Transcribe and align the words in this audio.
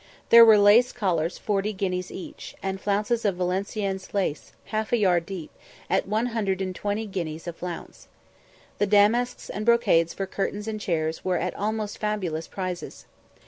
There 0.29 0.43
were 0.43 0.57
lace 0.57 0.91
collars 0.91 1.37
40 1.37 1.73
guineas 1.73 2.11
each, 2.11 2.55
and 2.63 2.81
flounces 2.81 3.23
of 3.23 3.35
Valenciennes 3.35 4.15
lace, 4.15 4.51
half 4.65 4.91
a 4.91 4.97
yard 4.97 5.27
deep, 5.27 5.51
at 5.91 6.07
120 6.07 7.05
guineas 7.05 7.45
a 7.45 7.53
flounce. 7.53 8.07
The 8.79 8.87
damasks 8.87 9.47
and 9.51 9.63
brocades 9.63 10.15
for 10.15 10.25
curtains 10.25 10.67
and 10.67 10.81
chairs 10.81 11.23
were 11.23 11.37
at 11.37 11.53
almost 11.55 11.99
fabulous 11.99 12.47
prices. 12.47 13.05